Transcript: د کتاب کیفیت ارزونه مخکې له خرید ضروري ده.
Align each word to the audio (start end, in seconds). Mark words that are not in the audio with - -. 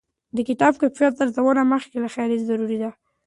د 0.35 0.37
کتاب 0.49 0.73
کیفیت 0.81 1.13
ارزونه 1.23 1.63
مخکې 1.73 1.97
له 2.03 2.09
خرید 2.13 2.41
ضروري 2.49 2.77
ده. 2.83 2.89